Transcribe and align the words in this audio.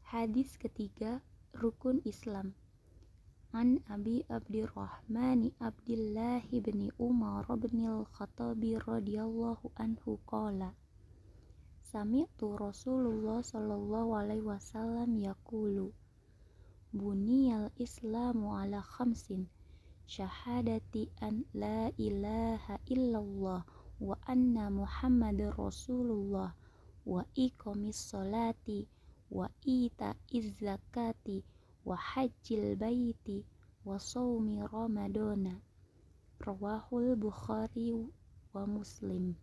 Hadis 0.06 0.54
ketiga 0.54 1.18
rukun 1.50 1.98
Islam. 2.06 2.54
An 3.50 3.82
Abi 3.90 4.22
Abdurrahman 4.30 5.50
Abdullah 5.58 6.46
bin 6.46 6.94
Umar 6.94 7.50
bin 7.58 7.82
Al-Khattab 7.82 8.62
radhiyallahu 8.62 9.74
anhu 9.74 10.22
qala 10.30 10.78
Sami'tu 11.82 12.54
Rasulullah 12.54 13.42
sallallahu 13.42 14.14
alaihi 14.14 14.46
wasallam 14.46 15.18
yaqulu 15.18 15.90
Buniyal 16.94 17.74
Islamu 17.82 18.54
ala 18.54 18.78
khamsin 18.78 19.50
syahadati 20.06 21.10
an 21.18 21.42
la 21.54 21.90
ilaha 21.98 22.78
illallah 22.86 23.66
wa 23.98 24.14
anna 24.26 24.70
muhammadar 24.70 25.50
rasulullah 25.58 26.54
wa 27.02 27.22
iqamis 27.34 27.98
salati 28.10 28.86
wa 29.30 29.50
ita 29.66 30.14
zakati 30.30 31.42
wa 31.82 31.98
hajjil 31.98 32.78
baiti 32.78 33.42
wa 33.82 33.98
saumi 33.98 34.62
ramadana 34.62 35.58
rawahul 36.38 37.18
bukhari 37.18 37.90
wa 38.54 38.62
muslim. 38.66 39.34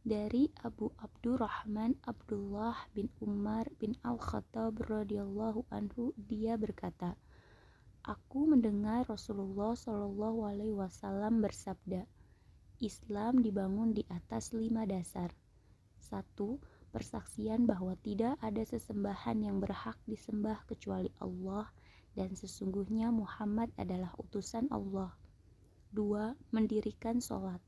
Dari 0.00 0.48
Abu 0.64 0.88
Abdurrahman 0.96 1.92
Abdullah 2.08 2.88
bin 2.96 3.12
Umar 3.20 3.68
bin 3.76 3.92
Al-Khattab 4.00 4.80
radhiyallahu 4.80 5.68
anhu 5.68 6.16
dia 6.16 6.56
berkata 6.56 7.20
Aku 8.00 8.48
mendengar 8.48 9.04
Rasulullah 9.04 9.76
Shallallahu 9.76 10.48
Alaihi 10.48 10.72
Wasallam 10.72 11.44
bersabda, 11.44 12.08
Islam 12.80 13.44
dibangun 13.44 13.92
di 13.92 14.08
atas 14.08 14.56
lima 14.56 14.88
dasar. 14.88 15.28
Satu, 16.00 16.56
persaksian 16.96 17.68
bahwa 17.68 17.92
tidak 18.00 18.40
ada 18.40 18.64
sesembahan 18.64 19.44
yang 19.44 19.60
berhak 19.60 20.00
disembah 20.08 20.64
kecuali 20.64 21.12
Allah 21.20 21.68
dan 22.16 22.32
sesungguhnya 22.32 23.12
Muhammad 23.12 23.68
adalah 23.76 24.16
utusan 24.16 24.72
Allah. 24.72 25.12
Dua, 25.92 26.32
mendirikan 26.56 27.20
sholat. 27.20 27.60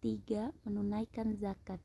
Tiga, 0.00 0.56
menunaikan 0.64 1.36
zakat. 1.36 1.84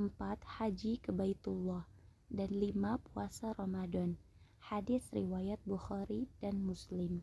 Empat, 0.00 0.40
haji 0.48 0.96
ke 1.04 1.12
Baitullah. 1.12 1.84
Dan 2.32 2.56
lima, 2.56 2.96
puasa 3.12 3.52
Ramadan. 3.52 4.16
Hadis 4.66 5.14
riwayat 5.14 5.62
Bukhari 5.62 6.26
dan 6.42 6.58
Muslim. 6.58 7.22